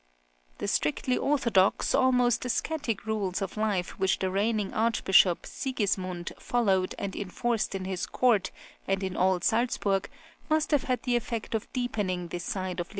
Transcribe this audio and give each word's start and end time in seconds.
The 0.57 0.67
strictly 0.67 1.15
orthodox, 1.15 1.93
almost 1.93 2.43
ascetic, 2.43 3.05
rules 3.05 3.39
of 3.39 3.55
life 3.55 3.99
which 3.99 4.17
the 4.17 4.31
reigning 4.31 4.73
archbishop, 4.73 5.45
Sigismund, 5.45 6.33
followed 6.39 6.95
and 6.97 7.15
enforced 7.15 7.75
in 7.75 7.85
his 7.85 8.07
court 8.07 8.49
and 8.87 9.03
in 9.03 9.15
all 9.15 9.39
Salzburg 9.41 10.09
must 10.49 10.71
have 10.71 10.85
had 10.85 11.03
the 11.03 11.15
effect 11.15 11.53
of 11.53 11.71
deepening 11.71 12.29
this 12.29 12.43
side 12.45 12.79
of 12.79 12.87
L. 12.89 12.89